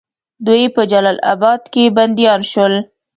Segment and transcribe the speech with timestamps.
[0.45, 2.73] دوی په جلال آباد کې بندیان شول.